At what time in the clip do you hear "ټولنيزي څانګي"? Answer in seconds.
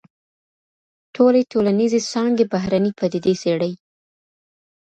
1.51-2.45